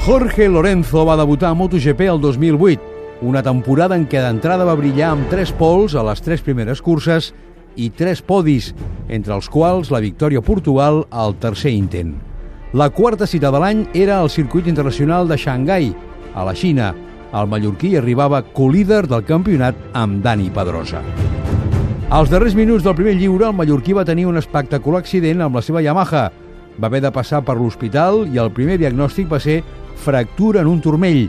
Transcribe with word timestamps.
Jorge 0.00 0.48
Lorenzo 0.48 1.04
va 1.04 1.14
debutar 1.14 1.50
a 1.50 1.54
MotoGP 1.54 2.00
el 2.08 2.20
2008, 2.22 2.80
una 3.20 3.42
temporada 3.44 3.98
en 4.00 4.06
què 4.08 4.22
d'entrada 4.24 4.64
va 4.64 4.74
brillar 4.78 5.10
amb 5.12 5.26
tres 5.28 5.50
pols 5.52 5.92
a 5.92 6.00
les 6.06 6.22
tres 6.24 6.40
primeres 6.40 6.80
curses 6.80 7.34
i 7.76 7.90
tres 7.92 8.22
podis, 8.24 8.70
entre 9.12 9.34
els 9.36 9.50
quals 9.52 9.90
la 9.92 10.00
victòria 10.00 10.40
a 10.40 10.46
Portugal 10.46 11.02
al 11.10 11.36
tercer 11.36 11.74
intent. 11.76 12.14
La 12.72 12.88
quarta 12.88 13.28
cita 13.28 13.50
de 13.52 13.60
l'any 13.60 13.82
era 13.92 14.22
el 14.24 14.30
circuit 14.32 14.70
internacional 14.72 15.28
de 15.28 15.36
Xangai, 15.36 15.92
a 16.32 16.46
la 16.48 16.54
Xina. 16.56 16.94
El 17.36 17.52
mallorquí 17.52 17.92
arribava 18.00 18.40
co-líder 18.56 19.02
del 19.06 19.26
campionat 19.28 19.76
amb 19.92 20.24
Dani 20.24 20.48
Pedrosa. 20.48 21.02
Als 22.08 22.32
darrers 22.32 22.56
minuts 22.56 22.88
del 22.88 22.96
primer 22.96 23.18
lliure, 23.20 23.50
el 23.52 23.58
mallorquí 23.58 23.92
va 23.92 24.08
tenir 24.08 24.24
un 24.26 24.40
espectacular 24.40 25.04
accident 25.04 25.44
amb 25.44 25.60
la 25.60 25.62
seva 25.62 25.84
Yamaha. 25.84 26.30
Va 26.80 26.88
haver 26.88 27.02
de 27.04 27.12
passar 27.12 27.44
per 27.44 27.58
l'hospital 27.58 28.24
i 28.32 28.40
el 28.40 28.48
primer 28.56 28.78
diagnòstic 28.80 29.28
va 29.28 29.38
ser 29.38 29.60
fractura 30.00 30.64
en 30.64 30.66
un 30.66 30.80
turmell. 30.80 31.28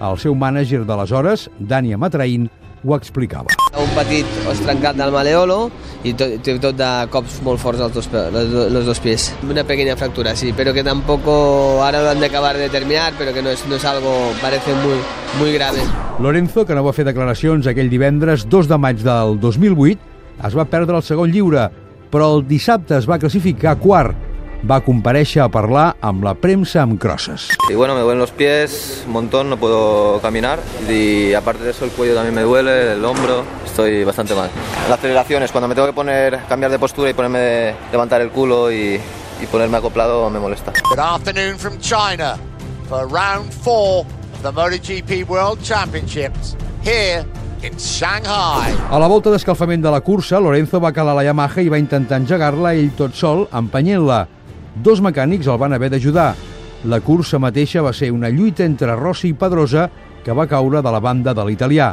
El 0.00 0.16
seu 0.20 0.36
mànager 0.38 0.84
d'aleshores, 0.88 1.48
Dani 1.58 1.92
Amatraín, 1.92 2.46
ho 2.84 2.94
explicava. 2.96 3.52
Un 3.76 3.90
petit 3.96 4.26
os 4.48 4.60
trencat 4.64 4.96
del 4.96 5.12
maleolo 5.12 5.58
i 6.04 6.14
tot, 6.16 6.38
tot 6.46 6.76
de 6.78 6.88
cops 7.12 7.40
molt 7.44 7.60
forts 7.60 7.82
als 7.84 7.92
dos, 7.98 8.08
los, 8.32 8.72
los 8.72 8.86
dos 8.86 9.00
pies. 9.00 9.28
Una 9.48 9.64
pequeña 9.64 9.96
fractura, 9.96 10.34
sí, 10.36 10.54
pero 10.56 10.72
que 10.72 10.84
tampoco 10.84 11.82
ahora 11.82 12.02
lo 12.02 12.10
han 12.10 12.20
de 12.20 12.26
acabar 12.26 12.56
de 12.56 12.62
determinar, 12.62 13.12
pero 13.18 13.34
que 13.34 13.42
no 13.42 13.50
es, 13.50 13.66
no 13.66 13.76
es 13.76 13.84
algo, 13.84 14.32
parece 14.40 14.72
muy, 14.74 14.96
muy 15.38 15.52
grave. 15.52 15.80
Lorenzo, 16.18 16.64
que 16.64 16.74
no 16.74 16.84
va 16.84 16.96
fer 16.96 17.04
declaracions 17.08 17.68
aquell 17.68 17.92
divendres 17.92 18.48
2 18.48 18.72
de 18.72 18.80
maig 18.80 19.04
del 19.04 19.38
2008, 19.40 20.00
es 20.48 20.56
va 20.56 20.64
perdre 20.64 20.96
el 20.96 21.04
segon 21.04 21.32
lliure, 21.32 21.68
però 22.10 22.32
el 22.36 22.46
dissabte 22.48 22.96
es 22.96 23.08
va 23.08 23.20
classificar 23.20 23.76
quart 23.80 24.29
va 24.68 24.80
comparèixer 24.84 25.40
a 25.42 25.48
parlar 25.52 25.94
amb 26.04 26.24
la 26.24 26.34
premsa 26.34 26.82
amb 26.82 26.98
crosses. 27.00 27.48
Y 27.68 27.74
bueno, 27.74 27.94
me 27.94 28.00
duelen 28.00 28.18
los 28.18 28.30
pies 28.30 29.04
un 29.06 29.12
montón, 29.12 29.48
no 29.48 29.56
puedo 29.56 30.20
caminar 30.20 30.60
y 30.88 31.32
aparte 31.34 31.64
de 31.64 31.70
eso 31.70 31.84
el 31.84 31.90
cuello 31.90 32.14
también 32.14 32.34
me 32.34 32.42
duele, 32.42 32.92
el 32.92 33.04
hombro, 33.04 33.44
estoy 33.64 34.04
bastante 34.04 34.34
mal. 34.34 34.50
Las 34.88 34.98
aceleraciones, 34.98 35.50
cuando 35.52 35.68
me 35.68 35.74
tengo 35.74 35.86
que 35.86 35.94
poner, 35.94 36.40
cambiar 36.48 36.70
de 36.70 36.78
postura 36.78 37.10
y 37.10 37.14
ponerme 37.14 37.38
de, 37.38 37.74
levantar 37.92 38.20
el 38.20 38.30
culo 38.30 38.70
y, 38.70 39.00
y 39.40 39.46
ponerme 39.50 39.78
acoplado 39.78 40.28
me 40.30 40.38
molesta. 40.38 40.72
Good 40.90 40.98
afternoon 40.98 41.58
from 41.58 41.78
China 41.78 42.36
for 42.88 43.06
round 43.06 43.52
four 43.52 44.04
of 44.34 44.42
the 44.42 44.52
MotoGP 44.52 45.26
World 45.28 45.62
Championships 45.62 46.56
here 46.82 47.24
in 47.62 47.78
Shanghai. 47.78 48.74
A 48.90 48.98
la 48.98 49.06
volta 49.08 49.30
d'escalfament 49.30 49.82
de 49.82 49.90
la 49.90 50.00
cursa, 50.00 50.40
Lorenzo 50.40 50.80
va 50.80 50.92
calar 50.92 51.14
la 51.16 51.24
Yamaha 51.24 51.62
i 51.62 51.68
va 51.68 51.78
intentar 51.80 52.20
engegar-la 52.20 52.74
ell 52.74 52.92
tot 52.96 53.14
sol, 53.14 53.46
empenyent-la. 53.52 54.26
Dos 54.74 55.00
mecànics 55.02 55.48
el 55.50 55.58
van 55.58 55.74
haver 55.74 55.90
d'ajudar. 55.90 56.34
La 56.90 57.00
cursa 57.04 57.40
mateixa 57.42 57.82
va 57.82 57.92
ser 57.92 58.12
una 58.12 58.30
lluita 58.30 58.64
entre 58.64 58.94
Rossi 58.96 59.32
i 59.32 59.34
Pedrosa 59.34 59.90
que 60.24 60.32
va 60.32 60.46
caure 60.46 60.82
de 60.82 60.92
la 60.92 61.00
banda 61.00 61.34
de 61.34 61.44
l'italià. 61.44 61.90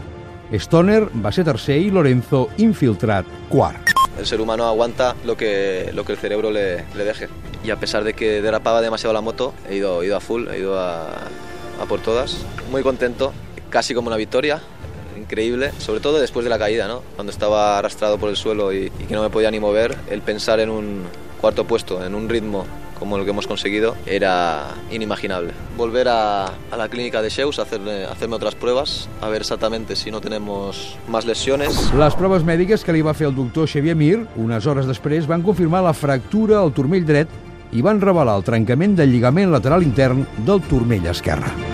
Stoner 0.54 1.02
va 1.24 1.32
ser 1.34 1.44
tercer 1.44 1.76
i 1.82 1.90
Lorenzo, 1.92 2.48
infiltrat, 2.64 3.26
quart. 3.50 3.92
El 4.18 4.26
ser 4.26 4.40
humano 4.42 4.66
aguanta 4.66 5.16
lo 5.26 5.36
que, 5.36 5.92
lo 5.94 6.06
que 6.06 6.14
el 6.14 6.18
cerebro 6.18 6.52
le, 6.52 6.86
le 6.96 7.04
deje. 7.04 7.28
Y 7.64 7.72
a 7.72 7.76
pesar 7.76 8.04
de 8.04 8.14
que 8.14 8.42
derrapaba 8.42 8.82
demasiado 8.82 9.14
la 9.14 9.22
moto, 9.22 9.54
he 9.70 9.76
ido, 9.76 10.02
he 10.02 10.08
ido 10.08 10.16
a 10.16 10.22
full, 10.22 10.48
he 10.48 10.60
ido 10.60 10.80
a, 10.80 11.10
a 11.82 11.86
por 11.88 12.00
todas. 12.00 12.46
Muy 12.72 12.84
contento, 12.84 13.34
casi 13.70 13.94
como 13.94 14.08
una 14.08 14.18
victoria, 14.18 14.62
increíble, 15.18 15.72
sobre 15.80 16.00
todo 16.00 16.20
después 16.20 16.44
de 16.46 16.50
la 16.50 16.58
caída, 16.58 16.88
¿no? 16.88 17.02
cuando 17.16 17.32
estaba 17.32 17.78
arrastrado 17.78 18.18
por 18.18 18.30
el 18.30 18.38
suelo 18.38 18.72
y, 18.72 18.92
y, 19.00 19.06
que 19.06 19.14
no 19.14 19.22
me 19.22 19.30
podía 19.30 19.52
ni 19.52 19.60
mover, 19.60 19.96
el 20.10 20.22
pensar 20.22 20.60
en 20.60 20.70
un 20.70 21.04
cuarto 21.40 21.66
puesto, 21.66 22.04
en 22.06 22.16
un 22.16 22.30
ritmo 22.30 22.66
como 22.98 23.18
el 23.18 23.26
que 23.26 23.30
hemos 23.30 23.46
conseguido, 23.46 23.96
era 24.08 24.70
inimaginable. 24.90 25.54
Volver 25.78 26.08
a, 26.08 26.46
a 26.46 26.78
la 26.78 26.90
clínica 26.90 27.22
de 27.22 27.30
Sheus 27.30 27.60
hacer, 27.60 27.80
hacerme 28.10 28.36
otras 28.36 28.56
pruebas, 28.56 29.08
a 29.22 29.30
ver 29.30 29.42
exactamente 29.42 29.96
si 29.96 30.10
no 30.10 30.20
tenemos 30.20 30.98
más 31.08 31.26
lesiones. 31.26 31.94
Les 31.94 32.16
proves 32.16 32.44
mèdiques 32.44 32.84
que 32.84 32.96
li 32.96 33.06
va 33.06 33.14
fer 33.14 33.30
el 33.30 33.38
doctor 33.38 33.70
Xavier 33.70 33.96
Mir, 33.96 34.26
unes 34.36 34.66
hores 34.66 34.90
després, 34.90 35.30
van 35.30 35.46
confirmar 35.46 35.84
la 35.86 35.94
fractura 35.94 36.58
al 36.64 36.74
turmell 36.74 37.06
dret 37.06 37.30
i 37.72 37.86
van 37.86 38.02
revelar 38.02 38.40
el 38.40 38.48
trencament 38.48 38.98
del 38.98 39.14
lligament 39.14 39.54
lateral 39.54 39.86
intern 39.86 40.26
del 40.48 40.64
turmell 40.66 41.06
esquerre. 41.14 41.67